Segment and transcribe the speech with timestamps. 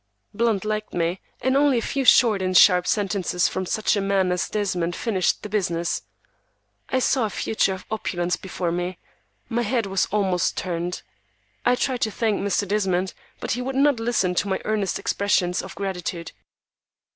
[0.33, 4.31] Blunt liked me, and only a few short and sharp sentences from such a man
[4.31, 6.01] as Desmond finished the business.
[6.89, 8.97] I saw a future of opulence before me.
[9.47, 11.03] My head was almost turned.
[11.67, 12.67] I tried to thank Mr.
[12.67, 16.31] Desmond, but he would not listen to my earnest expressions of gratitude.